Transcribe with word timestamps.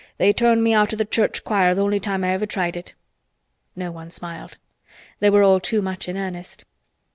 "They 0.17 0.33
turned 0.33 0.63
me 0.63 0.73
out 0.73 0.95
o' 0.95 0.97
th' 0.97 1.11
church 1.11 1.43
choir 1.43 1.75
th' 1.75 1.77
only 1.77 1.99
time 1.99 2.23
I 2.23 2.29
ever 2.31 2.47
tried 2.47 2.75
it." 2.75 2.95
No 3.75 3.91
one 3.91 4.09
smiled. 4.09 4.57
They 5.19 5.29
were 5.29 5.43
all 5.43 5.59
too 5.59 5.79
much 5.83 6.07
in 6.09 6.17
earnest. 6.17 6.65